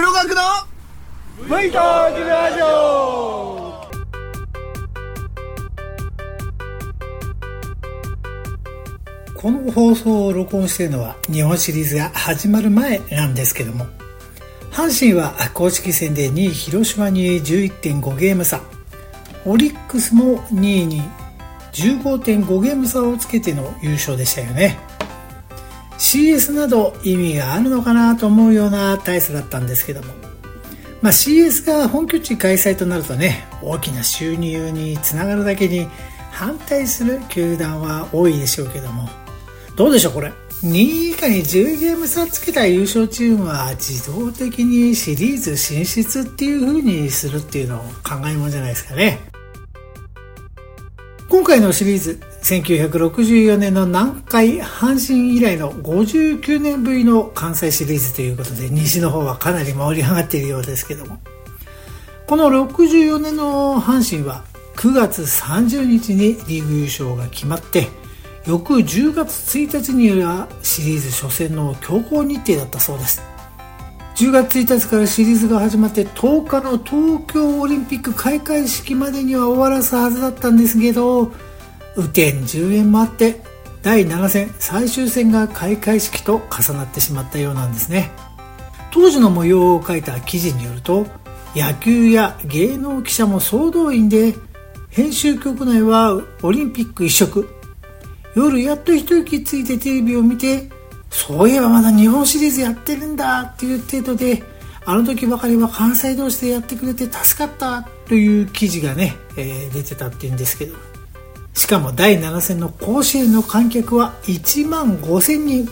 [0.00, 0.42] 黒学の
[1.48, 3.82] ブイトージラジオ。
[9.34, 13.88] この放送を録音しているのは日本シリーズが始まる前なんですけども
[14.70, 18.60] 阪神は公式戦で2位広島に11.5ゲーム差。
[19.44, 21.02] オリックスも2位に
[21.72, 24.78] 15.5ゲーム差をつけての優勝でしたよね。
[25.98, 30.14] CS など意味があるのかなと思うような大差だったんですけども、
[31.02, 35.88] まあ、CS が本拠地開催となるとね大きな収入につながるだけに
[36.30, 39.08] 反対する球団は多いでしょうけども。
[39.74, 40.32] どうでしょうこれ。
[40.62, 49.20] 2位以下に10ゲーム差つけた優勝チームは自動的にシリーズ進出っていう風にするっていうのを考えもんじゃないですかね。
[51.28, 61.18] 今回のシリーズ1964年の南海阪神以来の59年ぶりの関西シリーズということで西の方はかなり盛り上がっているようですけども。
[62.26, 64.44] この64年の阪神は
[64.76, 67.88] 9月30日にリーグ優勝が決まって
[68.46, 73.22] 翌10月1日にはシリーズ初戦の強行日程だったそうです。
[74.16, 81.32] 10月1日からシリーズが始まって10日の東京オリンピック開会式までには終わらすはずだったんですけど
[81.98, 83.42] 雨天10円もあって
[83.82, 88.10] 第7戦最終戦が開会式と重なってしまったようなんですね。
[88.90, 91.06] 当時の模様を書いた記事によると
[91.54, 94.34] 野球や芸能記者も総動員で
[94.90, 97.48] 編集局内はオリンピック一色
[98.34, 100.70] 夜やっと一息ついてテレビを見て
[101.10, 104.42] そういえばまだ日本シリーズやってるんだっていう程度で
[104.84, 110.87] あの時ばかりは関西同士でやってくれて助かったという記事がね、えー、出てたっていうんですけど。
[111.58, 115.68] しかも第7戦の甲子園の観客は1万5000人。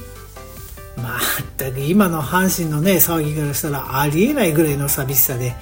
[0.96, 1.20] まっ
[1.56, 5.54] たく今の阪神のね騒ぎからしたらありえないぐらいの寂しさで、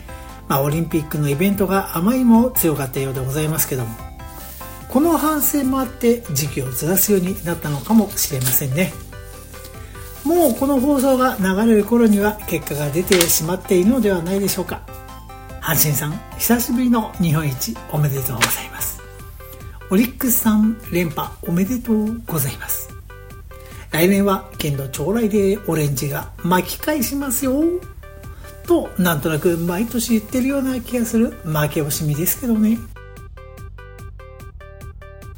[0.48, 3.94] まあ、オリンピックのイベントがあまりにも強かったようでございますけども。
[4.88, 8.94] この反省もあって時期をずらすようになったのかもしれませんね。
[10.24, 14.80] もうこの放送が流れる頃には結果が出てしまっているのではないでしょうか。
[15.60, 18.93] 阪神さん久しぶりの日本一おめでとうございます。
[19.90, 22.88] オリックスさん連覇おめでとうございます。
[23.90, 27.62] 来年は剣道将来でオレンジが巻き返しますよ。
[28.66, 31.30] となんとなく毎年言ってるような気がする。
[31.44, 32.78] 負け惜しみですけどね。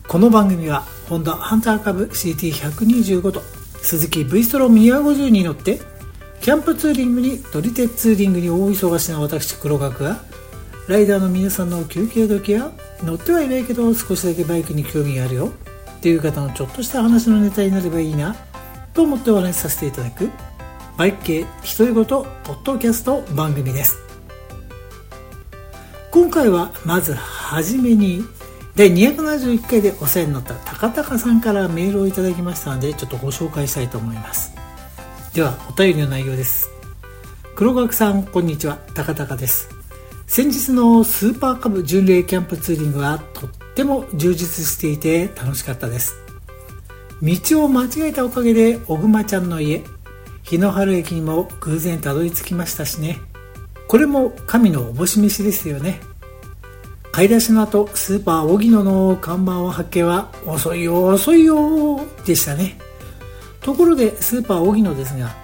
[0.07, 3.43] この番組はホンダハンター株 CT125 と
[3.83, 5.81] 鈴木 V ストロー250に乗って
[6.41, 10.21] キャンプツーリングに撮り鉄ツーリングに大忙しな私黒学が
[10.89, 12.71] ライダーの皆さんの休憩時や
[13.03, 15.53] 乗ってはいないけど少しだけバイクに興味があるよ。
[15.97, 18.37] っていう方のちょっとした話のネタになればいいな。
[18.95, 20.31] と思ってお話しさせていただく
[20.97, 21.47] バイク系
[21.79, 23.99] 独り言ポッドキャスト番組です。
[26.13, 28.25] 今回はまずはじめに
[28.77, 34.55] 第271回でお世話になった高高さんからメールをいただきましたのでちょっとご紹介したいと思います。
[35.35, 36.71] ではお便りの内容です。
[37.57, 38.79] 黒学さんこんにちは。
[38.95, 39.76] 高高です。
[40.27, 46.17] 先日のスーパーカブ巡礼キャンプツーリングはとっても充実していて楽しかったです。
[47.23, 49.83] 道を間違えたおかげで小熊ちゃんの家
[50.43, 53.19] 日の春駅にも偶然たどり着きましたしね。
[53.87, 56.01] これも神のおぼし飯ですよね。
[57.13, 62.77] 買い出しの後スーパー荻野の看板を発見は遅いよ遅いよでしたね。
[63.61, 65.35] ところでスーパー荻野ですが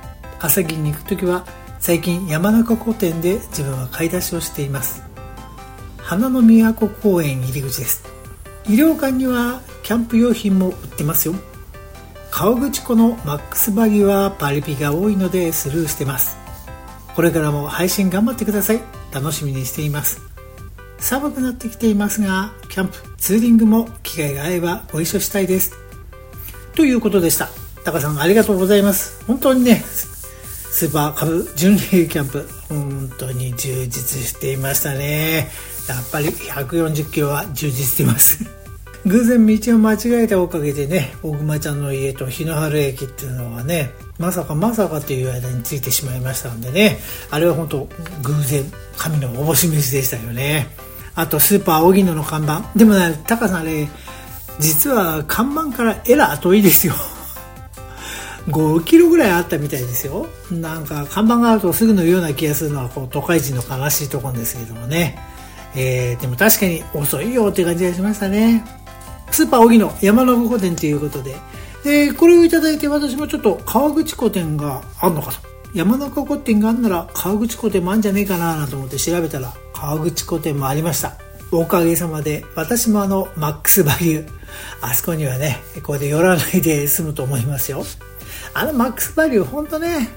[0.41, 1.47] 朝霧に行く時は
[1.83, 5.03] 最近山中湖店で自分は買い出しをしています。
[5.99, 8.05] 花の都公園入り口です。
[8.69, 11.35] 医療館にはキャンプ用品も売ってますよ。
[12.31, 16.37] 川口湖のマックスバギーはパリピが多いのでスルーしてます。
[17.17, 18.81] これからも配信頑張ってください。
[19.13, 20.21] 楽しみにしています。
[20.99, 25.73] 寒くなってきていますがキャンプツーリングも機会が合えばご一緒したいです。
[26.77, 27.49] ということでした。
[27.85, 29.25] タカさんありがとうございます。
[29.27, 29.83] 本当にね
[30.73, 32.49] スーパー株巡礼キャンプ。
[32.71, 35.51] 本当に充実していましたね。
[35.87, 38.43] やっぱり140キロは充実しています。
[39.05, 46.99] 偶然道を間違えたおかげでね大熊ちゃんの家と日の春駅っていうのはねまさかまさかという間についてしまいましたんでね。
[47.31, 47.89] あれは本当
[48.23, 48.65] 偶然
[48.97, 50.69] 神のおぼし飯でしたよね。
[51.15, 52.65] あとスーパー荻野の看板。
[52.75, 53.89] でもねタカさんあれ
[54.59, 56.95] 実は看板からエラー遠いですよ。
[58.49, 60.27] 5キロぐらいあったみたいですよ。
[60.51, 65.19] なんか看板があるとすぐのような気がするのはこう都会人の悲しいところですけどもね、
[65.77, 68.65] えー、でも確かに遅いよって感じがしましたね。
[69.31, 71.37] スーパー荻野山の御店ということで。
[71.85, 75.39] でこれをいただいて私もちょっと川口湖店があるのかと。
[75.75, 81.17] 山中古店があんなら川口古店もあんじゃねえかなと思って調べたら川口古店もありました。
[81.51, 84.29] おかげさまで私もあのマックスバリュー
[84.81, 87.85] あそこにはねこれで寄らないで済むと思いますよ。
[88.55, 90.09] あのマックスバリュー本当ね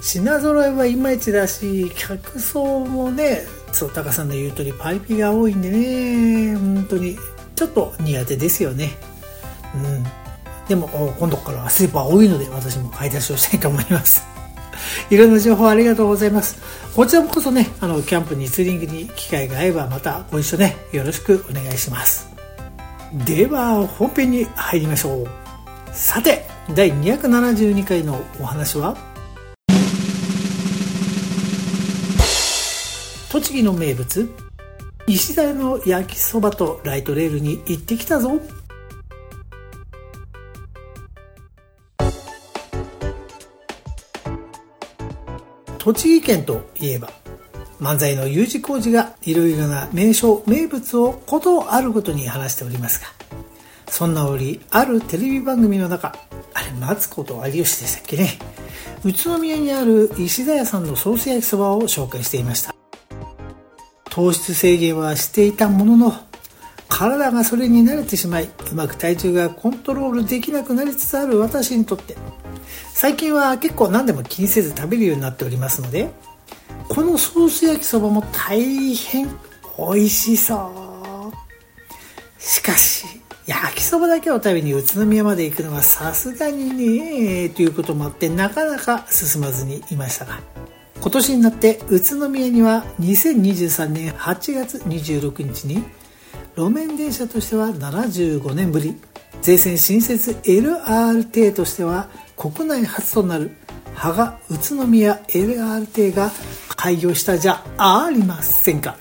[0.00, 3.42] 品揃えはいまいちだし客層もね
[3.72, 7.16] そうタカさんの言う通りパイピが多いんでね本当に
[7.54, 8.90] ちょっと苦手ですよね。
[9.74, 10.04] うん。
[10.68, 14.24] でも今度からスーパー多いので私も買い出しをしたいと思います。
[15.10, 16.56] いろんな情報ありがとうございます。
[16.94, 22.28] こちらもこそねあのキャンプにツーリングに機会が合えばまたご一緒ねよろしくお願いします。
[23.24, 25.28] では本編に入りましょう。
[25.92, 28.96] さて第272回のお話は？
[33.30, 34.30] 栃木の名物
[35.06, 38.40] 石田の焼きそばとライトレールに行ってきたぞ。
[45.78, 47.10] 栃木県といえば
[47.80, 53.08] 漫才の U 字工事がいろいろな名所名物をことあるごとに話しておりますが
[53.92, 56.16] そんな折あるテレビ番組の中
[56.54, 58.38] あれマツコと有吉でしたっけね。
[59.04, 62.74] 宇都宮にある石田屋さんのソース焼きそばを紹介していました。
[64.04, 66.14] 糖質制限はしていたものの
[66.88, 72.16] 体がそれに慣れてしまいうまく体重がコントロールできなくなりつつある私にとって。
[72.94, 76.10] 最近は結構何でも気にせず食べるようになっておりますので
[76.88, 79.28] このソース焼きそばも大変
[79.76, 80.72] 美味しそ
[81.28, 82.40] う。
[82.40, 90.40] しかし焼きそばだけを食べに宇都宮まで行くのはさすがにねということもあってなかなか進まずにいましたが
[91.00, 95.82] 今年になって宇都宮には2023年8月26日に
[96.56, 98.96] 路面電車としては75年ぶり。
[99.40, 103.50] 税線新設 LRT としては国内初となる
[103.94, 106.30] 芳賀宇都宮 LRT が
[106.76, 108.96] 開業したじゃありませんか。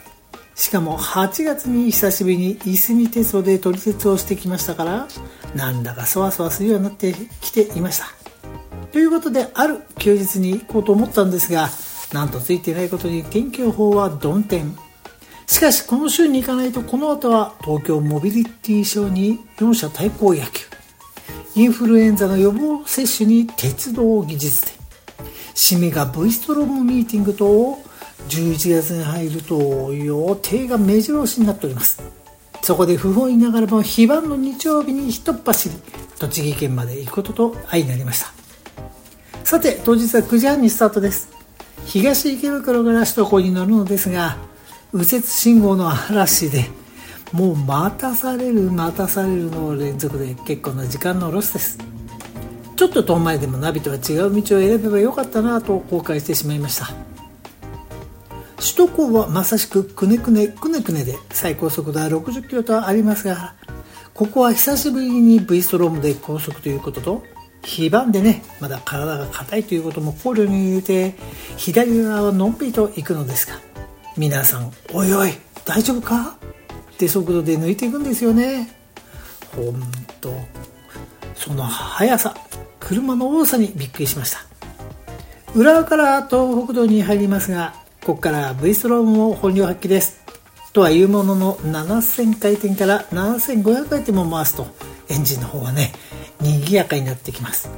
[0.62, 5.08] しかも8月に久しぶりにいすみ鉄道で撮り鉄をしてきましたから
[5.56, 8.06] なんだかそわそわするようになってきていました。
[8.92, 11.70] ということである休日に行こうと思ったんですが
[12.14, 14.78] なんとついていないことに天気予報は曇天
[15.48, 20.66] しかしこの週に行かないとこの後は東京モビリティショーに4社対抗野球。
[21.56, 24.72] インフルエンザの予防接種に鉄道技術で。
[25.56, 27.91] 締めが V ストロームミーティングと
[28.30, 32.02] 11月に入ると予定が目白押しになっております。
[32.62, 35.76] そこで不本意ながらも非番の日曜日に一っ走り
[36.20, 38.32] 栃木県まで行くことと相なりました。
[39.44, 41.30] さて当日は9時半にスタートです。
[41.86, 44.38] 東池袋から首都高に乗るのですが
[44.94, 46.66] 右折信号の嵐で
[47.34, 51.78] もう待たされる待たされるの連続で結構な時間のロスです。
[52.76, 57.11] ちょっと遠回りでもナビとは違う道を選べばよかったなと後悔してしまいました。
[58.62, 63.56] 首都高はまさしくくねくねくねくねで最高速度は60キロとありますが
[64.14, 67.24] ここは久しぶりに V ストロームで高速ということと
[67.64, 71.16] 非番でねまだ体が硬いということも考慮に入れて
[71.58, 73.60] 左側はのんびりと行くのですが
[74.16, 75.32] 皆さんおいおい
[75.66, 76.38] 大丈夫か？
[76.94, 78.76] って速度で抜いていくんですよね。
[79.56, 79.82] ほん
[80.20, 80.34] と。
[81.36, 82.36] その速さ
[82.80, 84.40] 車の多さにびっくりしました。
[85.56, 87.74] 裏側から東北道に入りますが
[88.04, 90.22] ここから V ストロームも本領発揮です。
[90.74, 94.66] とはいうものの7000回転から7500回転も回すと
[95.10, 95.92] エンジンの方はね
[96.40, 97.70] 賑やかになってきます。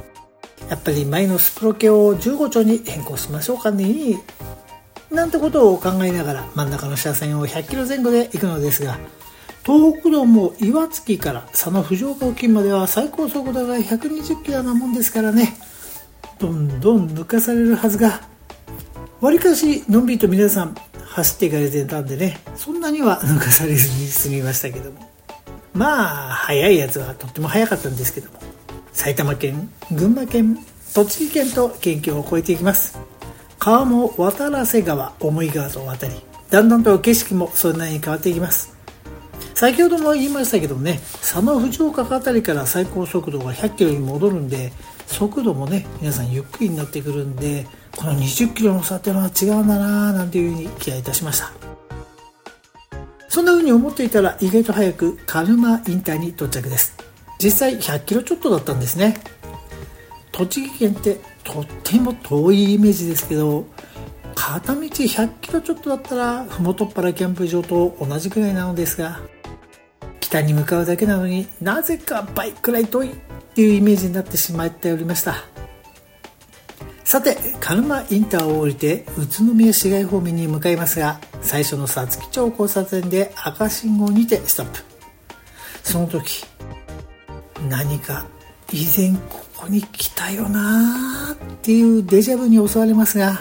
[0.70, 4.18] やっぱり前のスプロケを15丁に変更しましょうかね。
[5.10, 8.98] なんてことを考えながら真ん中の車線を100キロ前後で行くのですが
[9.62, 15.54] 東北道も岩槻から佐野藤岡付近までは最高速度が120キロなもんですからね。
[16.38, 18.22] どんどん抜かされるはずが
[19.24, 25.00] わりかしのんびりと皆さん走っていかれてたんでねそんなには抜かされずに済みましたけども。
[25.72, 28.38] まあ速いやつはとっても速かったんですけども。
[28.92, 30.58] 埼玉県群馬県
[30.92, 32.98] 栃木県と県境を越えていきます。
[33.58, 36.12] 川も渡良瀬川重井川と渡り
[36.50, 38.76] だんだんと景色もそんなりに変わっていきます。
[39.54, 44.70] 先ほども言いましたけどもね佐野藤岡辺りから最高速度が100キロに戻るんで
[45.06, 51.52] 速度もね皆さんゆっくりになってくるんでこの20キロの差っていうのは違うんだななんていうふうに気合いたしました。
[53.28, 56.96] そんな風に思っていたら意外と早くカルマインターに到着です。
[57.40, 59.16] 実際100キロちょっとだったんですね。
[60.30, 63.66] 栃木県ってとっても遠いイメージですけど
[64.34, 69.20] 片道100キロちょっとだったら麓っ腹キャンプ場と同じくらいなのですが
[70.34, 73.16] 北に向かうだけなのになぜか倍くらい遠いっ
[73.54, 75.36] ていうイメージになってしまっておりました。
[77.04, 84.80] さて鹿沼インターを降りて宇都宮市街方面に向かいますが最初の皐月町交差点で赤信号にてストップ。
[85.84, 86.44] その時
[87.70, 88.26] 何か
[88.72, 93.40] 以前ここに来たよなっていうデジャブに襲われますが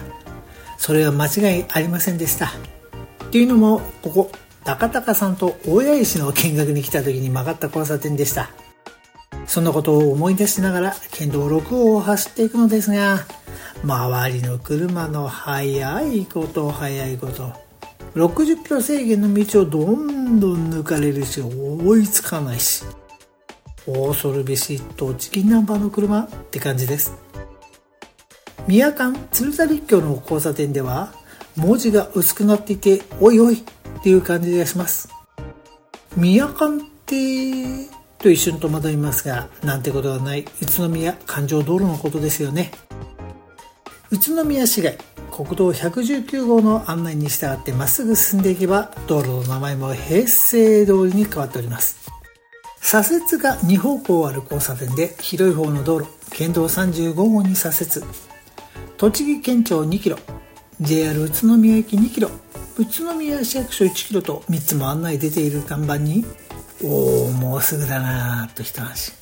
[0.78, 2.52] それは間違いありませんでした。
[3.26, 4.32] っていうのもここ
[4.66, 8.50] 高高さんと大谷石の見学に来た時に曲がった交差点でした。
[9.46, 13.20] そんなことを思い出しながら県道6号を走っていくのですが
[13.84, 17.52] 周りの車の速いこと速いこと
[18.16, 22.86] 60キロ制限の道をどんどん抜かれるし追いつかないし
[23.86, 27.14] 恐るべし栃木ナンバーの車って感じです。
[28.66, 31.12] 宮間鶴田立教の交差点では
[31.56, 35.10] 文字が薄くなっていておいおいっていう感じがします。
[36.16, 40.46] 宮間ってと一瞬戸惑いますがなんてことはない。
[40.62, 42.72] 宇都宮環状道路のことですよね。
[44.12, 44.98] 宇都宮市街
[45.32, 51.98] 国道119号の案内に従ってまっすぐ進んでいけば道路の名前も平成通りに変わっております。
[52.80, 57.70] 左折が2方向ある交差点で広い方の道路県道35号に左
[58.00, 58.06] 折。
[58.98, 60.18] 栃木県庁2キロ。
[60.82, 62.30] JR 宇都宮駅2キロ
[62.78, 66.26] 宇都宮市役所1キロと3つも案内出ている看板に
[66.84, 69.14] おおもうすぐだなと一安心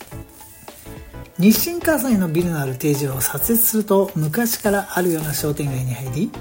[1.40, 6.32] 日清火災のビルのある定時を左折すると昔からあるような商店街に入り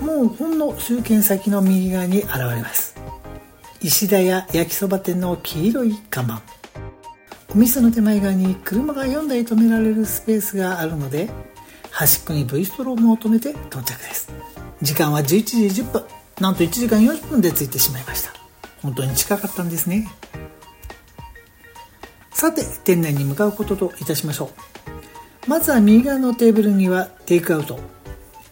[0.00, 2.96] もうほんの集権先の右側に現れます。
[3.80, 6.42] 石田屋焼きそば店の黄色い看板。
[7.50, 11.30] お店の手前側に車が4台止められるスペースがあるので
[11.98, 14.30] 端っこに V ストロームを止めて到着です。
[14.82, 15.24] 時間は11
[15.70, 16.04] 時10分。
[16.42, 18.34] なんと1時間40分で着いてしまいました。
[18.82, 20.06] 本当に近かったんですね。
[22.34, 24.50] さて店内に向かうことといたしましょ
[25.46, 25.48] う。
[25.48, 27.80] まずは右側のテーブルにはテイクアウト。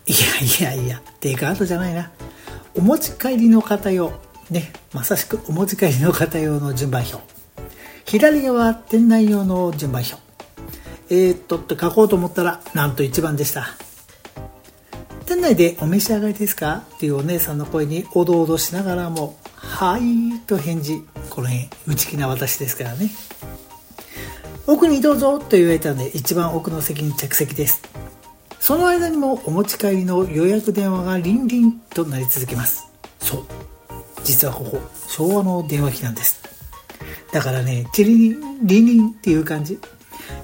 [0.07, 0.13] い
[0.63, 2.13] やいやいやテイクアウトじゃないな。
[2.75, 4.11] お持ち帰りの方用。
[4.49, 7.19] ねまさしくお持ち帰りの方用の順番表。
[8.07, 10.24] 左側店内用の順番表。
[11.15, 13.69] えー、っとって書こうと思ったらなんと1番でした。
[15.27, 16.83] 店内でお召し上がりですか？
[16.97, 21.05] っていうお姉さんの声におどおどしながらも「はい」と返事。
[21.31, 23.11] この辺内気な私ですからね。
[24.67, 27.81] 奥にどうぞと言われたので一番奥の席に着席です。
[28.59, 32.89] その間にもお持ち帰りの予約電話がリンリンとなり続けます。
[33.21, 33.45] そう。
[34.25, 36.43] 実はここ昭和の電話機なんです。
[37.33, 39.79] だからねチリリンリンリンっていう感じ。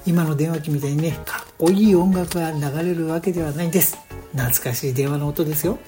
[0.05, 3.97] 今の電話機みたいにねかっこいい音楽が流れるわけではないんです。
[4.33, 5.79] 懐かしい電話の音ですよ。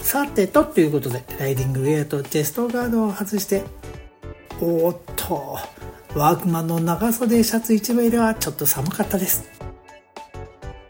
[0.00, 3.64] さてとということでライディングウェアとチェストガードを外して
[4.60, 5.58] おっと
[6.14, 9.44] ワークマンの長袖シャツ1枚ではちょっと寒かったです。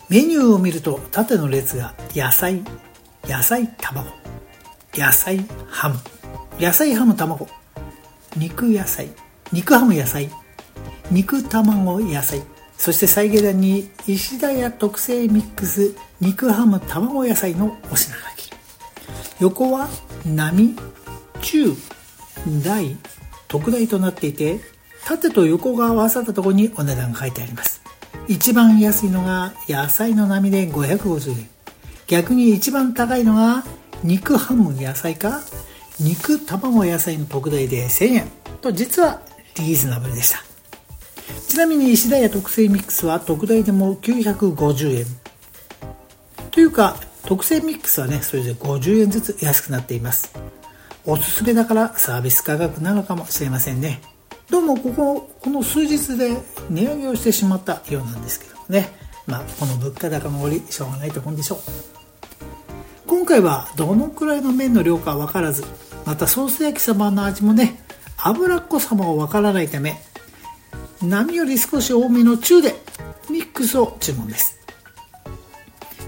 [0.08, 2.62] メニューを見ると縦の列が野菜
[3.24, 4.08] 野菜卵
[4.94, 5.96] 野菜ハム
[6.60, 7.48] 野菜ハム卵
[8.36, 9.08] 肉野菜
[9.52, 10.30] 肉ハム野菜
[11.10, 12.42] 肉卵野菜。
[12.78, 18.50] そして再下段に石田屋特製ミックス肉ハム卵野菜のお品書き。
[19.40, 19.88] 横は
[20.26, 20.76] 並
[21.40, 21.74] 中
[22.64, 22.96] 大
[23.48, 24.60] 特大となっていて
[25.04, 27.82] 縦と横が合わさったところにお値段が書いてあります。
[28.28, 31.48] 一番安いのが野菜の波で550円。
[32.08, 33.64] 逆に一番高いのが
[34.02, 35.40] 肉ハム野菜か
[36.00, 38.28] 肉卵野菜の特大で1000円。
[38.60, 39.20] と実は
[39.56, 40.45] リーズナブルでした。
[41.56, 45.06] ちなみに石田屋特製ミックスは特大でも950円。
[46.50, 50.34] というか特製ミックスはねそれぞれ50円ずつ安くなっています。
[51.06, 54.02] おすすめだからサービス価格なのかもしれませんね。
[54.50, 56.36] どうもこここの数日で
[56.68, 58.90] 値上げをしてしまったようなんですけどね。
[59.26, 61.58] まあこの物価高の折しょうがないと思うんでしょう。
[63.06, 65.64] 今回はどのくらいの麺の量か分からず
[66.04, 67.82] またソース焼きそばの味もね
[68.18, 69.98] 脂っこさも分からないため
[71.02, 72.74] 波より少し多めの中で
[73.30, 74.58] ミックスを注文です。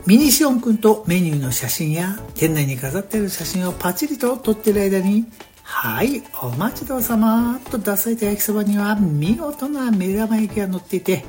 [0.07, 5.27] ミニシオン君とメニューの写真や店内に飾ってある写真をパチリと撮ってる間に
[5.63, 11.25] はい、お待ちどうさまと出された焼きそばには見事な目玉焼きが乗っていて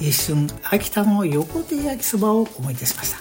[0.00, 3.18] 一瞬秋田の横手焼きそばを思い出しました。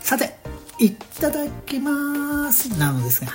[0.00, 0.36] さて
[0.78, 2.78] いただきます。
[2.78, 3.32] なのですが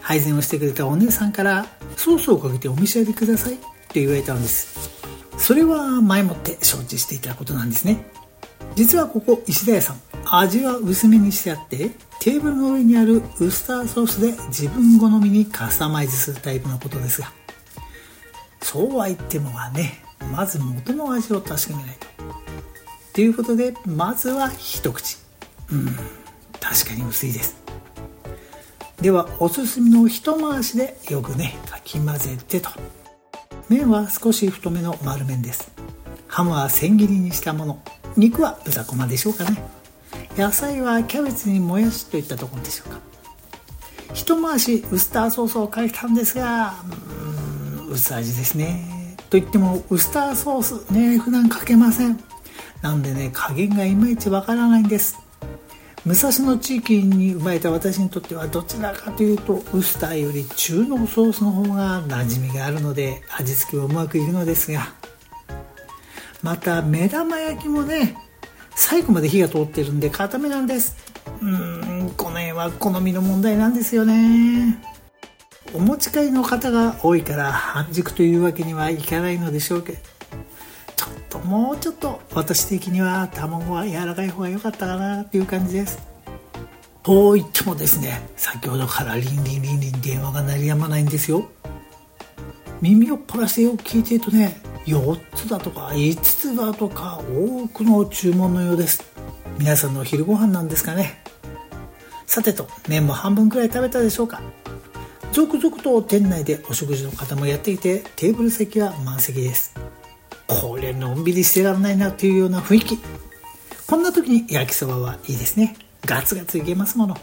[0.00, 1.66] 配膳をしてくれたお姉さんから
[1.96, 3.73] ソースをかけてお召し上がりください。
[3.94, 4.90] と言われたんです。
[5.38, 8.04] それは前もって承知していたことなんですね。
[8.74, 17.30] 実はここ石田屋さん味は薄めにしてあってテーブルの上にあるウスターソースで自分好みにカスタマイズするタイプのことですが
[18.62, 22.06] そうは言ってもはねまず元の味を確かめないと。
[23.12, 25.18] ということでまずは一口。
[25.70, 25.86] うん
[26.60, 27.56] 確かに薄いです。
[29.00, 32.70] ではおすすめの一回しでよくねかき混ぜてと。
[33.68, 35.70] 麺は少し太めの丸麺です。
[36.28, 37.82] ハムは千切りにしたもの。
[38.16, 39.62] 肉は豚こまでしょうかね。
[40.36, 42.98] 野菜はキャベツにもやしといったところでしょうか。
[44.12, 46.74] 一回しウスターソースをかけたんですが
[47.78, 49.16] うん薄味ですね。
[49.30, 52.20] といってもウスターソースね普段かけません。
[52.82, 55.23] なんでね加減がいまいちわからないんです。
[56.04, 64.92] 武蔵野地域に生まれた私にとってはどちらかというとウスターより中濃ソースの方が馴染みがあるので味付けはうまくいくのですが
[66.42, 68.18] また目玉焼きもね
[68.76, 70.96] 最後まで火が通ってるんで固めなんです。
[71.40, 74.78] うーんこの辺は好みの問題なんですよね。
[75.72, 80.13] お持ち帰りの方が多いから半熟というわけにはいかないのでしょうけど。
[81.44, 85.98] もうちょっと私的には卵は柔らかい方が良かったかなっていう感じです。
[87.02, 91.46] と言ってもですね先ほどからリンリンリンリン電話が鳴りやまないんですよ。
[92.80, 99.04] 耳を凝らしてよく聞いてるとね4つだとか5つだとか多くの注文のようです。
[99.58, 101.22] 皆さんのお昼ご飯なんですかね。
[102.26, 104.40] さてと麺も半分くらい食べたでしょうか。
[105.32, 109.74] 続々と店内でお食事の方もやっていてテーブル席は満席です。
[110.46, 112.98] これのんびりしてらんないなというような雰囲気。
[113.86, 115.76] こんな時に焼きそばはいいですね。
[116.04, 117.16] ガツガツいけますもの。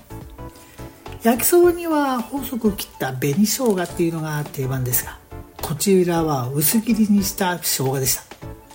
[1.24, 5.20] 焼きそばには細く切った紅生姜っていうのが定番ですが
[5.62, 8.24] こちらは薄切りにした生姜でした。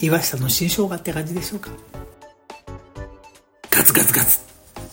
[0.00, 1.70] 岩下の新生姜って感じでしょうか。
[3.70, 4.40] ガツガツガツ。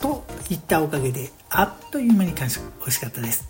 [0.01, 2.63] といったおかげであっという間に完食。
[2.79, 3.48] 美味しかったです。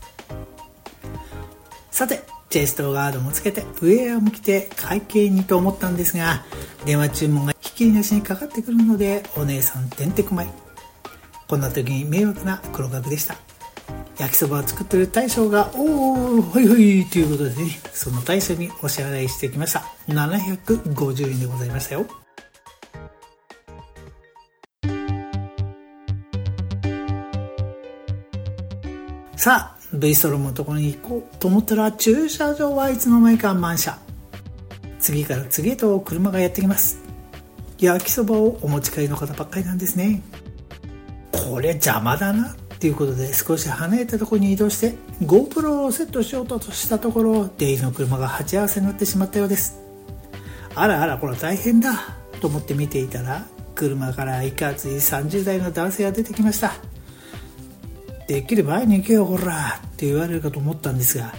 [1.91, 2.21] さて
[2.53, 6.45] チェストガードもつけてウェアも着て会計にと思ったんですが
[6.85, 10.47] 電話注文がひきりなしにかかってくるのでお姉さんてんてこまい。
[11.47, 13.37] こんな時に迷惑な黒額でした。
[14.19, 19.83] 焼きそばを作ってる大将が「おおはいはい」ということでねその大将にお支払いしてきました。
[20.09, 22.05] 750円でございましたよ。
[29.35, 33.97] さあ V ストロームのところに行こうと思ったら駐車場はいつの間にか満車。
[34.99, 36.99] 次から次へと車がやってきます。
[37.79, 40.23] 焼きそばをお持ち帰りの方ばっかりなんですね。
[41.31, 49.79] これ邪魔だなっていうことで少し離れたところに移動して GoPro をセットしようとしたところ出入りの車が鉢合わせになってしまったようです。
[50.75, 56.92] あらあらこれは大変だと思って見ていたら車からいかつい30代の男性が出てきました。
[58.27, 61.33] できれば前に行けよほらって言われるかと思ったんですが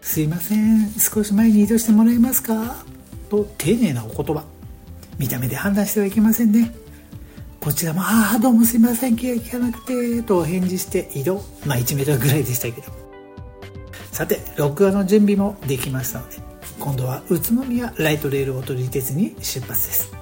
[0.00, 2.84] すいません少し前に移動してもらえますか？
[3.30, 4.44] と丁寧なお言葉
[5.18, 6.74] 見た目で判断してはいけませんね。
[7.60, 11.44] こちらも「ああどうもすいません気が利かなくて」と返事して移動。
[11.64, 12.92] まあ1メートルぐらいでしたけど。
[14.10, 16.36] さて録画の準備もできましたので
[16.78, 20.21] 今度は宇都宮ライトレールを取り鉄に出発です。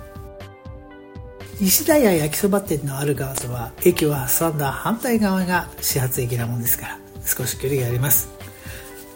[1.63, 8.31] 石田屋焼きそば店のある側とは駅を挟んだ反対側が始発駅なもんですから少し距離があります。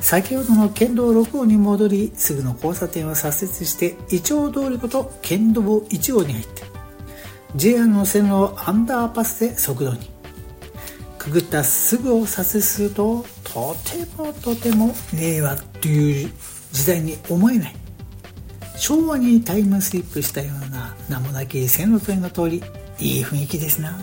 [0.00, 6.64] 先ほどの県道6号に戻りすぐの交差点を左折してイチョウ通りこと県道1号に入って
[7.56, 10.10] JR の線路をアンダーパスで速度に
[11.18, 16.30] くぐったすぐを左折するととてもとても令和という
[16.72, 17.83] 時代に思えない。
[18.76, 22.62] 昭和にタイムスリップしたような名もなき線路沿いの通り
[22.98, 23.98] いい雰囲気ですな。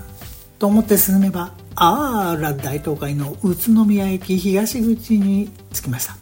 [0.59, 6.15] と思って進めばあら大東海の宇都宮駅東口に着きました。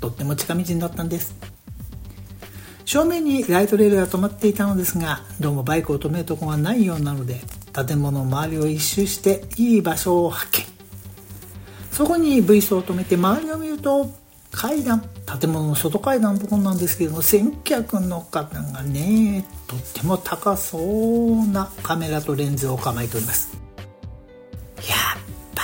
[0.00, 1.34] とっても近道になったんです。
[2.84, 7.40] 正面にライトレールが止まっていたのですがどうもバイクを止めるとこがないようなので
[7.72, 10.66] 建物周りを一周していい場所を発見。
[11.90, 14.10] そこに V 層を止めて周りを見ると
[14.52, 15.00] 階段
[15.40, 23.56] 建物の外階段のところなんですけども先客の方がねとっても高そうなカメラとレンズを構えております。
[24.76, 25.22] やっ
[25.54, 25.62] ぱ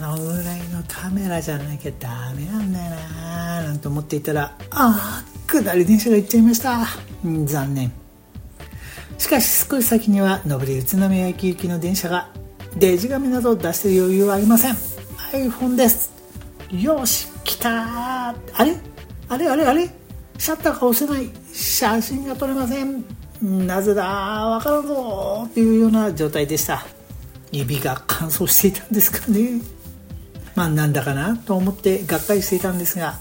[0.00, 6.86] りあのぐらいのカメラじゃなきゃダメなんだよななんて思っていたらああ下り電車が行っちゃいました。
[7.22, 7.92] 残念。
[9.16, 12.28] しかし少し先には上り宇都宮駅行きの電車が
[12.76, 14.74] デジカメなど出してる余裕はありません。
[15.32, 16.10] iPhone です。
[16.70, 17.33] よし。
[17.64, 18.76] たあれ？
[19.28, 19.48] あれ？
[19.48, 19.64] あれ？
[19.64, 19.88] あれ？
[20.38, 21.30] シャッターが押せない。
[21.52, 23.04] 写真が撮れません。
[23.40, 24.04] なぜだ？
[24.04, 26.84] わからんぞというような状態でした。
[27.50, 29.60] 指が乾燥していたんですかね。
[30.54, 33.18] まあなんだかなと思ってがっかりしていたんですが。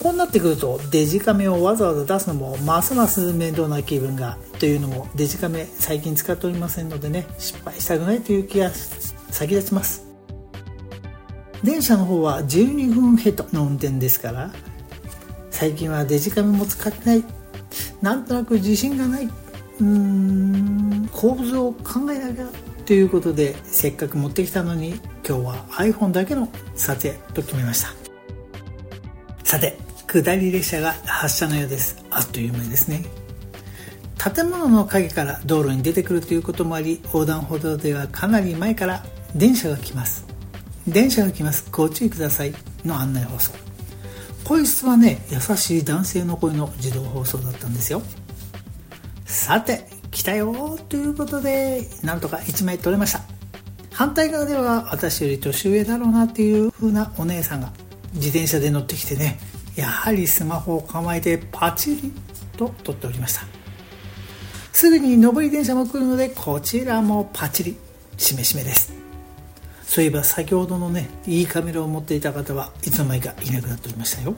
[0.00, 10.07] こうなってくるとデジカメをわざわざ出すのもますます面倒な気分がというのもデジカメ最近使っておりませんのでね失敗したくないという気が先立ちます。
[11.62, 14.50] 電車の方は12分ヘッドの運転ですから
[15.50, 17.24] 最近はデジカメも使ってない。
[18.00, 19.24] なんとなく自信がない。
[19.24, 22.48] うーん構図を考えなきゃ
[22.86, 27.88] ということでせっかく持ってきたのに今日は iPhone だけの撮影と決めました。
[29.42, 32.04] さて下り列車が発車のようです。
[32.10, 33.04] あっという間ですね。
[34.16, 40.24] 建物の陰から道路に出てくるということもあり横断歩道ではかなり前から電車が来ます。
[40.90, 41.68] 電車が来ます。
[41.70, 42.54] ご注意ください。
[42.84, 43.52] の案内放送。
[44.44, 48.02] 声質はね優しい男性の声の自動放送だったんですよ。
[49.26, 53.20] さて来たよということでなんとか1枚取れました。
[53.92, 57.72] 反対側では私より年上だろうなっていう風なお姉さんが
[58.14, 59.38] 自転車で乗ってきてね
[59.76, 62.12] やはりスマホを構えてパチリ
[62.56, 63.42] と撮っておりました。
[64.72, 67.76] すぐに上り電車も来るのでこちらもパチリ
[68.16, 68.97] しめしめです。
[69.88, 74.34] そういえば先ほどのねいいカメラを持っていた方はいつの間にかいなくなっておりましたよ。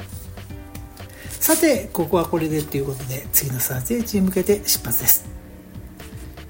[1.29, 5.29] さてここはこれでということで次の撮影地に向けて出発です。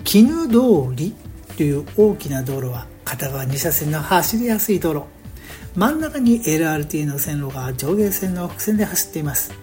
[0.05, 1.15] 絹通り
[1.57, 5.05] という大きな道路は片側2車線の走りやすい道路。
[5.75, 9.55] 真ん中に LRT の線路が上下線の伏線で走っています。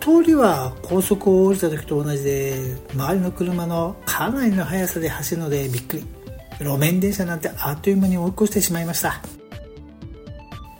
[0.00, 2.56] 通りは高速を降りた時と同じで
[2.94, 6.21] 周りの車のかなりの速さで走るのでびっくり。
[6.60, 9.20] 路面電車なんてあっという間に追い越してしまいました。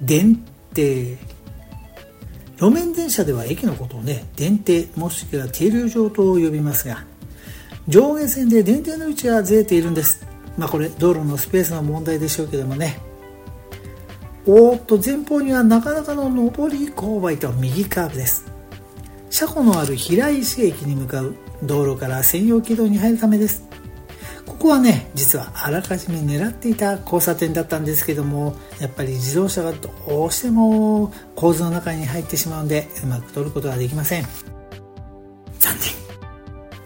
[0.00, 0.36] 電
[0.74, 1.16] 停。
[2.56, 7.04] 路面電車では駅のことをね電停もしくは停留場と呼びますが
[7.88, 10.24] 上下線で電停の位置がずれているんです。
[10.56, 13.00] まあこれ道路のスペースの問題でしょうけどもね。
[14.46, 18.44] おーっと前方にはなかなかの上り勾配と右カーブです。
[19.30, 23.64] 車庫のある平石駅に向かう道路から専用軌道に入るためです。
[24.46, 34.26] ここはね実はあらかじめ狙っていた交差点だったんですけどもやっぱり自動車がどうしても構図の中に入ってしまうんでうまく取ることができません。
[35.58, 35.82] 残念。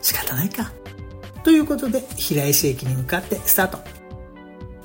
[0.02, 0.70] 仕方ないか。
[1.42, 3.78] ということで平石駅に向かってスタート。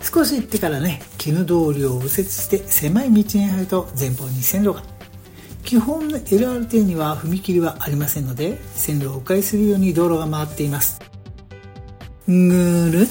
[0.02, 4.84] 少し行ってからね絹通りを右折して狭い道に入ると前方に線路が。
[5.64, 11.11] 基本の LRT には踏切はありませんので線路を迂回するように道路が回っています。
[12.32, 13.08] ぐるっ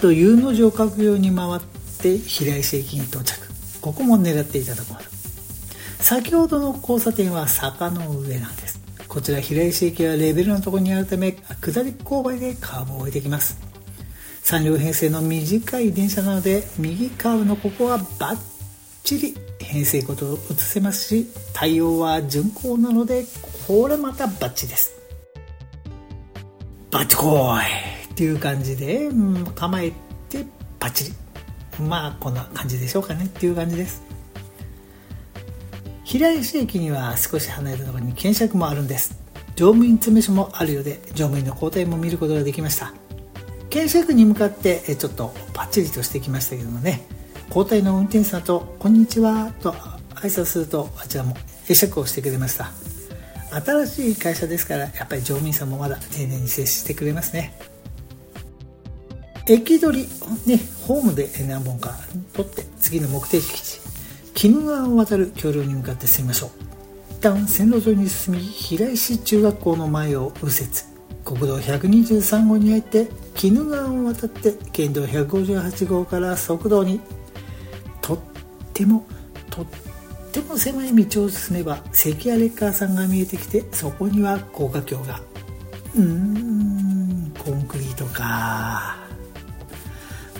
[0.00, 1.60] と U の字を書くように回っ
[2.00, 3.38] て平石駅に到着。
[3.80, 8.80] ここも狙っていただこう先ほどの交差点は坂の上なんです。
[9.08, 13.58] こちら平石駅はレベルのところにあるため下り勾配でカーブを置いてきます。
[14.44, 18.38] 3両編成の短い電車なので右カーブのここはバッ
[19.02, 23.24] チリ編成ごと移せますし対応は巡航なので
[23.66, 24.92] これまたバッチリです。
[26.90, 27.99] バッチコーイ。
[28.20, 29.90] ていう感じで、うん、構え
[30.28, 30.44] て
[30.78, 31.12] バッチリ。
[31.82, 33.24] まあこんな感じでしょうかね。
[33.24, 34.02] っていう感じです。
[36.04, 39.18] 平石駅には少し離れたところに検索もあるんです。
[39.56, 42.92] 乗務員詰め所もあるようで乗務員の交代も見ることができました。
[43.70, 47.00] 検索に向かってちょっとパッチリとしてきましたけどもね。
[47.48, 52.70] 交代の運転手さんと「こんにちは」と挨拶するとあちらも会釈をしてくれました。
[53.64, 57.69] 新しい会社ですからやっぱり乗務員さんもまだ丁寧に接してくれますね。
[59.50, 60.08] 駅取り、
[60.46, 61.96] ね、ホームで何本か
[62.34, 63.80] 取って次の目的地
[64.46, 66.50] 鬼怒川を渡る橋梁に向かって進みましょう。
[67.10, 70.70] 一旦線路沿いに進み平石中学校の前を右折。
[71.24, 73.08] 国道123号に入って
[73.42, 77.00] 鬼怒川を渡って県道158号から側道に。
[78.00, 78.18] とっ
[78.72, 79.04] ても
[79.50, 79.66] とっ
[80.32, 85.20] ても狭い道を進めば関谷レッカーさんが見えてきてそこには高架橋が。
[85.96, 89.09] うーんコンクリートか。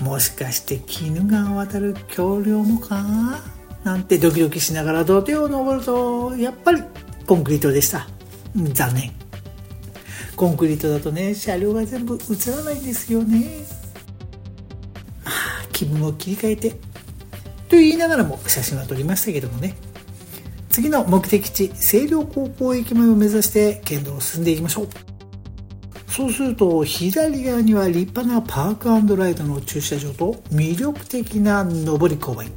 [0.00, 3.40] もしかして鬼怒川を渡る橋梁もか
[3.84, 6.82] なんてドキドキしながら土手を登るとやっぱり
[7.26, 8.08] コンクリートでした。
[8.72, 9.12] 残念。
[10.36, 13.64] コンクリートだとね車両が全部映らないんですよね。
[15.24, 16.70] まあ気分を切り替えて。
[16.70, 19.76] と言いながらも写真は撮りましたけどもね。
[20.70, 25.09] 次の目的地清涼高校駅前を目指して県道を進んでいきましょう。
[26.20, 32.48] そうすると左側には立派なパークライドの駐車場と魅力的な上り勾配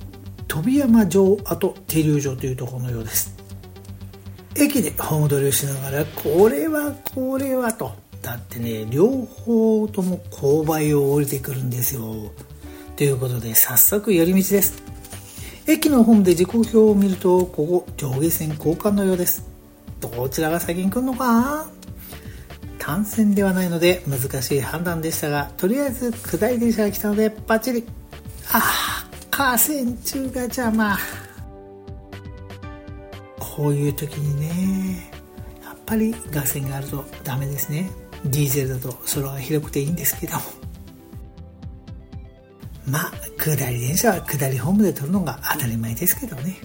[0.49, 3.34] 飛山城跡停留場というところのようです。
[4.58, 12.34] 駅でホーム取りをしながらこれはこれはとだってね両方とも勾配を降りてくるんですよ。
[12.97, 14.84] ということで早速寄り道です。
[15.67, 19.47] 駅のホームで時刻表を見るとここ上下線交換のようです。
[20.02, 21.72] どちらが先に来るのか？
[22.84, 27.86] 単線ではないので難しい判断でしたがとりあえず下り電車が来たのでバッチリ。
[28.52, 30.98] ああ河川中が邪魔。
[33.39, 35.10] こういう時にね
[35.63, 37.89] やっぱり画線があるとダメですね。
[38.26, 40.36] ディーゼルだと空が広くていいんですけど。
[40.36, 40.41] も
[42.86, 46.58] まあ下り電車は下りホームで撮るのが当たり前ですけどね。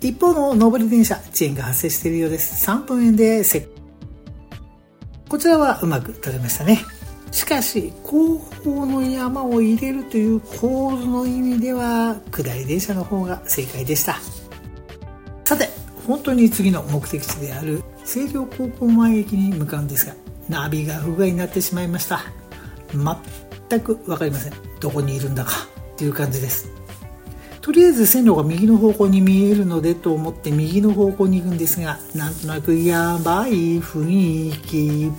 [0.00, 2.68] 一方の上り電車遅延が発生しているようです。
[2.68, 3.68] 3分円でせ
[5.32, 6.84] こちらはうまく撮れましたね。
[7.30, 14.18] しかし後方の山を入れるという構図の意味では下り電車の方が正解でした。
[15.46, 15.70] さて
[16.06, 20.12] 本当に次の目的地である清涼高校前駅に向かうんですが
[20.50, 22.20] ナビが不具合になってしまいました。
[23.70, 24.52] 全く分かりません。
[24.80, 25.52] どこにいるんだか
[25.94, 26.68] っていう感じです。
[27.62, 35.12] とりあえず線路が右の方向に見えるのでと思って右の方向に行くんですがなんとなくやばい雰囲気。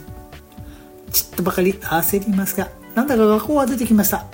[1.10, 4.26] ちっとばかり焦りますがなんだか学校が出てきました。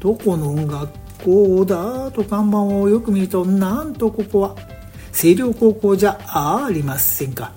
[0.00, 0.90] どこの学
[1.24, 4.56] 校だと看板をよく見るとなんとここは
[5.12, 7.52] 清涼高校じゃありませんか。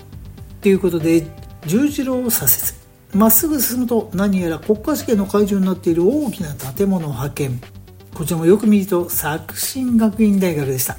[0.61, 1.25] ということで
[1.65, 3.19] 十字路を左折。
[3.19, 7.59] まっすぐ進むと何やら国家試験の会場になっている大きな建物を発見。
[8.13, 10.97] こちらもよく見ると作新学院大学でした。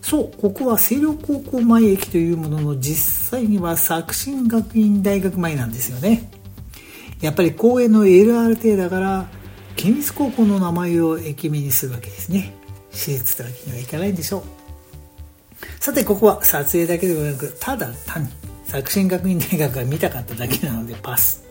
[0.00, 6.30] そうここは清涼高校前駅というものの実際には作新学院大学前なんですよね。
[7.20, 9.26] やっぱり公園の LRT だから
[9.76, 12.54] 県立高校の名前を駅名にするわけですね。
[12.90, 14.42] 私立とわけにはいかないんでしょう。
[15.78, 18.30] さてここは撮影だけではなくただ単に
[18.64, 21.44] 作新学院大学が見たかっただけなのでパス。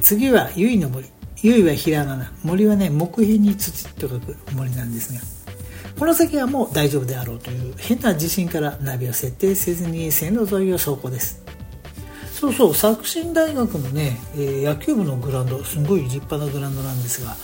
[0.00, 1.06] 次は由比の森。
[1.42, 2.32] 由比はひらがな。
[2.44, 5.20] 森はね木片に土と書く森なんですが
[5.98, 11.42] この先はもう大丈夫であろうという変な自信からナビを設定せずに線路沿いを走行です。
[12.32, 17.36] そうそう作新大学のね、えー、野球部のグラウンドすごい立派なグラウンドなんですが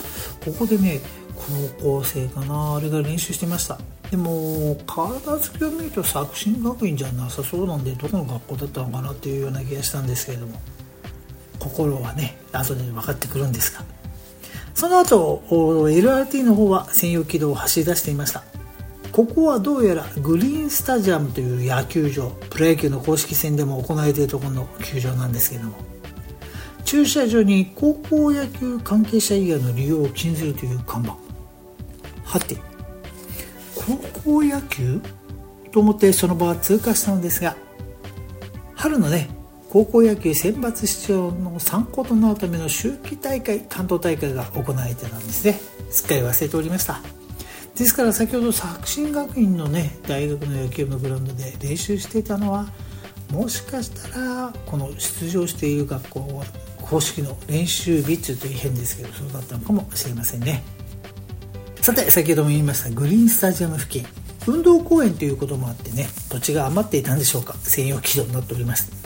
[0.43, 0.99] ここでね
[1.79, 2.75] 高校生かな。
[2.75, 3.79] あれが練習してました。
[4.11, 10.59] でも体つきを見ると作新学院じゃなさそうなんでどこの学校だったのかなっていうような気がしたんですけれども。
[11.59, 13.83] 心はね後で分かってくるんですが
[14.73, 18.43] その後 LRT の方は専用軌道を走り出していました。
[19.11, 25.73] ここはどうやらグリーンスタジアムという野球場プロ野球の公式戦でも行われているところの球場なんですけども
[26.85, 31.17] 駐車場に高校野球関係者以外の利用を禁ずるという看板。
[32.23, 32.57] はて
[33.75, 35.01] 高校野球？
[35.71, 37.55] と思ってその場は通過したのですが
[38.75, 39.29] 春のね
[39.69, 45.59] 高校野球選抜出場の参考となるための秋季大会関東大会が行われてたんですね。
[45.91, 47.01] すっかり忘れておりました。
[47.75, 52.67] ですから先ほど作新学院のね大学の野球部のグラウンドで練習していたのは
[53.31, 56.45] もしかしたらこの出場している学校は
[56.81, 60.63] 公式の練習日中という変ですけどそうだったのかもしれませんね。
[61.79, 64.07] さて先ほども言いましたグリーンスタジアム付近。
[64.47, 67.53] 運動公園ということもあってね土地が余っていたんでしょうか。
[67.53, 68.98] 専用軌道になっております。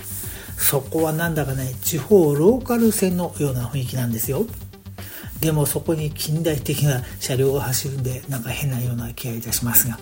[0.63, 4.45] そこはなんだかね地方ローカル線のような雰囲気なんですよ。
[5.41, 9.99] でもそこに近代的な車両が走るんでなんか変なような気がいたしますが。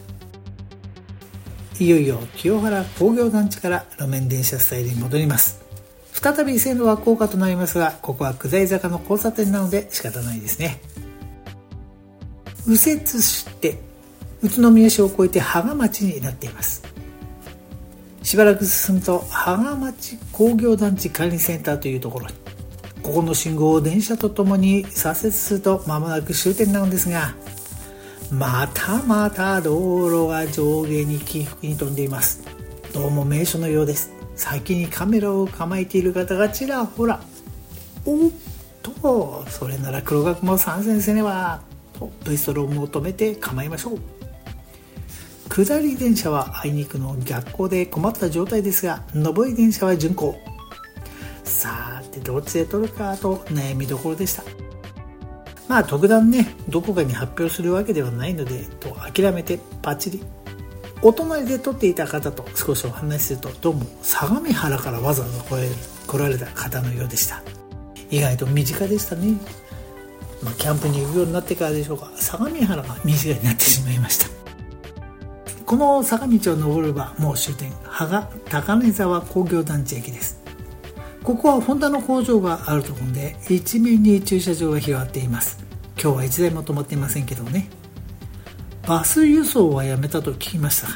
[1.80, 5.60] いよいよ清原工業団地から路面電車スタイルに戻ります。
[6.14, 10.80] 再び線路は高架となりますがここは下り坂の交差点なので仕方ないですね。
[12.68, 13.80] 右折して
[14.44, 16.91] 宇都宮市を越えて芳賀町になっています。
[18.24, 22.34] しばらく進むと芳賀町工業団地管理センターというところに
[23.04, 27.36] ここの信号を電車とともに左折すると間もなく終点なのですが
[28.32, 32.44] またまた道路が上下に起伏に飛んでいます。
[32.94, 34.14] どうも名所のようです。
[34.38, 37.20] 先にカメラを構えている方がちらほら。
[38.06, 38.32] おっ
[38.82, 41.62] とそれなら黒学も参戦せねば
[42.00, 44.21] とブイストロームを止めて構いましょう。
[45.52, 50.40] 下り電車はあいにくの逆行で困った状態ですが上り電車は巡行。
[51.44, 54.44] さてどっちで取るかと悩みどころでした。
[55.68, 60.24] まあ特段ねどこかに発表するわけではないのでと諦めてパッチリ。
[61.02, 65.44] お隣で撮っていた方と少しお話しするとどうも相模原からわざわざ
[66.08, 67.44] 来られた方のようでした。
[68.10, 69.34] 意外と身近でしたね。
[70.44, 72.10] まあ、キャンプに行くようになってからでしょうか。
[72.16, 74.41] 相模原が身近になってしまいました。
[75.72, 80.38] この坂道を登ればもう終点羽賀高根沢工業団地駅です。
[81.24, 85.64] ここはホンダの工場があるところで一面に駐車場が広がっています。
[85.94, 87.70] 今日は1台も止まっていませんけどね。
[88.86, 90.90] バス輸送はやめたと聞きました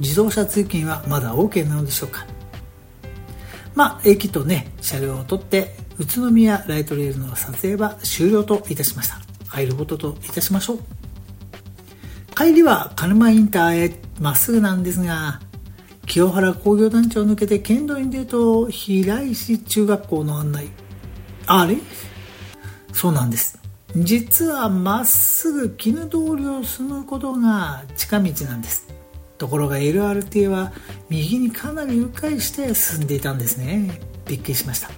[0.00, 2.26] 自動車通勤はまだ OK なのでしょうか。
[3.76, 9.20] まあ駅とね車両を取って宇都宮ライトレールの撮影は終了といたしました。
[9.56, 10.97] 帰ることといたしましょう。
[12.38, 15.40] 帰りは鹿沼インターへまっすぐなんですが
[16.06, 20.68] 清原工業団地を抜けて県道に出ると平石中学校の案内。
[21.48, 21.78] あれ？
[22.92, 23.58] そうなんです。
[23.96, 28.86] 実はまっすぐ絹通りを進むことが近道なんです。
[29.36, 30.70] ところが LRT は
[31.08, 34.00] 右にかなり迂回して進んでいたんですね。
[34.26, 34.90] びっくりしました。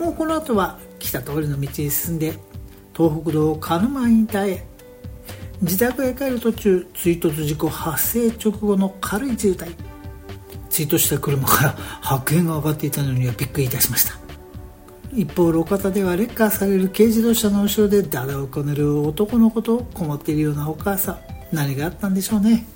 [0.00, 2.36] もうこの後は来た通りの道に進んで
[2.96, 4.66] 東北道鹿沼インターへ。
[5.60, 9.74] 自宅へ帰る途中追突事故発生直後の軽い渋滞。
[10.70, 14.14] 追突した車から白煙が上がっていたのにはびっくりいたしました。
[15.12, 21.18] 一方路肩ではレッカーされる軽自動車の後ろでダダをこねる男の子と困っているようなお母さん。
[21.50, 22.66] 何があったんでしょうね。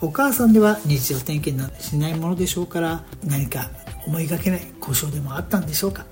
[0.00, 3.70] お母さんでは日常点検なんてしないものでしょうから何か
[4.06, 6.06] 思いがけない故障でもあったんでしょうか。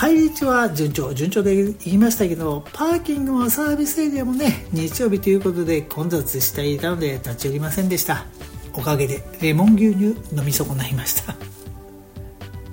[0.00, 8.24] 帰り道は順調順調で言いましたけどパーキングもサービスエリアもね日曜日ということで混雑していたので立ち寄りませんでした。
[8.72, 11.34] おかげでレモン牛乳飲み損ないました。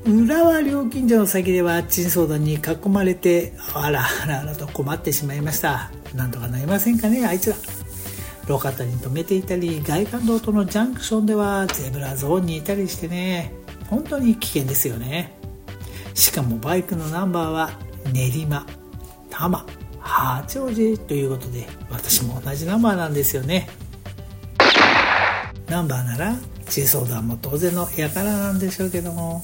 [0.05, 5.91] 浦和料金所の先では珍相談に囲まれてあらあらあらと困ってしまいました。
[6.15, 7.57] なんとかなりませんかねあいつら。
[8.47, 13.51] 路肩に止めていたり外環道とのジャンクションではゼブラゾーンにいたりしてね
[13.89, 15.36] 本当に危険ですよね。
[16.17, 17.69] しかもバイクのナンバーは
[18.11, 18.65] 練馬
[19.29, 19.65] 多摩
[19.99, 23.69] 八王子ということで私も同じナンバーなんですよね。
[25.69, 26.35] ナンバーなら
[26.69, 29.43] 地相談も当然の輩なんでしょうけども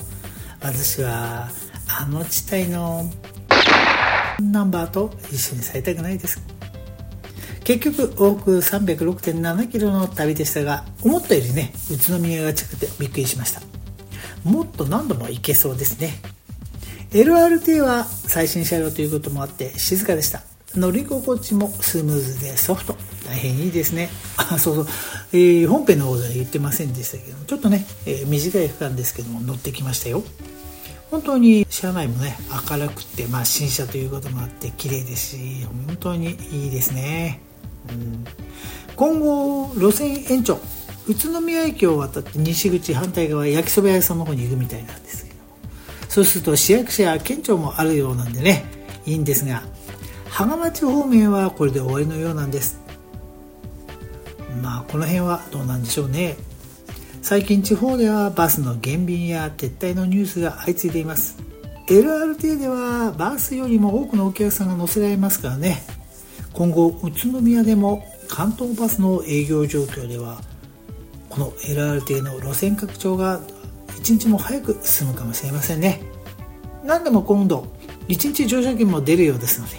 [0.61, 1.49] 私は
[1.87, 3.03] あの地帯の
[4.41, 6.41] ナンバーと一緒にされたくないです。
[7.63, 13.61] 結局往復306.7キロの旅でしたが思ったよりね宇都宮が近くてびっくりしました。
[14.43, 16.32] もっと何度も行けそうですね。
[17.13, 20.41] LRT は最新車両ということもあって静かでした。
[20.75, 22.95] 乗り心地もスムーズでソフト。
[23.27, 24.09] 大変いいですね。
[24.35, 24.87] あそうそう、
[25.31, 30.23] えー、本編の方では言ってませんでしたけどちょっとね、えー、短い区間ですけども乗ってきましたよ。
[31.11, 32.35] 本当に車内もね
[32.67, 37.39] 明るくて、まあ、新車ということもあって綺麗ですし本当にいいですね、
[37.89, 38.25] うん、
[38.95, 40.59] 今後路線延長。
[41.07, 45.32] 宇都宮駅を渡って西口反対側焼きそば屋さんの方に行くみたいなんです
[46.13, 48.65] そうすると市役所や県庁もあるようなんでね
[49.03, 49.63] いいんですが
[50.29, 52.79] 芳賀町方面はこれで終わりのようなんです。
[54.61, 56.35] まあこの辺はどうなんでしょうね。
[57.23, 61.35] 最近地方ではバスの減便や撤退のニュースが相次いでいます。
[61.87, 65.81] LRT ではバスよりも多くのお客さんが乗せられますからね。
[66.53, 70.41] 今後宇都宮でも関東バスの営業状況では
[71.29, 73.41] この LRT の路線拡張が
[73.99, 76.01] 一日も早く進むかもしれませんね。
[76.83, 77.67] 何でも今度
[78.07, 79.77] 一日乗車券も出るようですので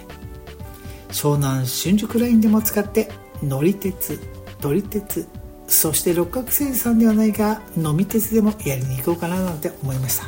[1.10, 3.10] 湘南新宿ラインでも使って
[3.42, 4.18] 乗り鉄
[4.60, 5.28] 撮り鉄
[5.66, 10.26] そして六角精さんではないが飲み鉄でもやりに行こうかななんて思いました。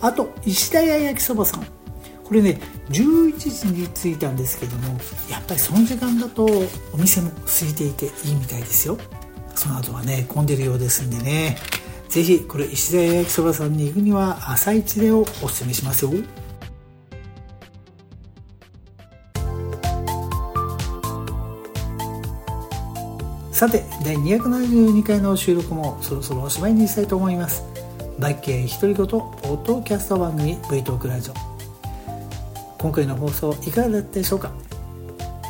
[0.00, 1.66] あと石田屋焼きそばさん。
[2.22, 4.98] これね11時に着いたんですけども
[5.30, 6.44] やっぱりその時間だと
[6.92, 8.98] お店も空いていていいみたいですよ。
[9.54, 11.56] その後はね混んでるようですんでね。
[12.08, 16.12] ぜひこれ石田屋焼きそばさんに行くには朝一でをおすすめしますよ。
[23.52, 27.64] さて第272回の収録もそろそろおしまいにしたいと思います。
[28.18, 31.34] バイケ独り言ポッドキャスト番組 V トークラジオ。
[32.78, 34.50] 今回の放送いかがだったでしょうか？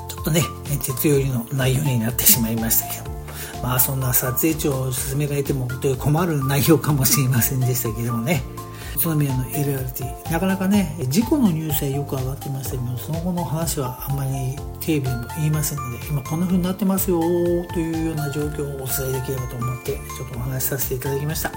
[0.09, 0.41] ちょっとね
[0.85, 3.06] 鉄よりの内容になってしまいましたけど。
[3.63, 8.43] まあそんな撮影長を勧められてもという困る内容かもしれませんでしたけどもね。
[8.97, 21.53] 宇都宮の LRT なかなかね事故のニュースはよく上がってましたけどその後の話はあんまりテレビでも言いませんので今こんな風になってますよというような状況をお伝えできればと思ってちょっとお話しさせていただきました。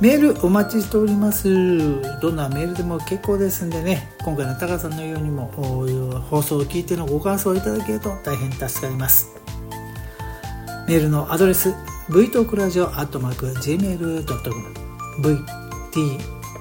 [0.00, 1.46] メールお待ちしております。
[2.20, 4.10] どんなメールでも結構ですんでね。
[4.24, 5.52] 今回のタカさんのようにも
[6.30, 9.39] 放送を聞いてのご感想をいただけると大変助かります。
[10.90, 11.72] メールのアドレス
[12.08, 13.44] v t o k r a d i o g m a i l c
[13.46, 13.48] o
[13.86, 13.94] m